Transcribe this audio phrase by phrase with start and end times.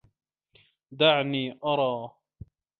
[0.91, 2.11] دعني ارى.